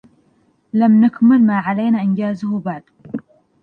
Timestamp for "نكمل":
1.05-1.41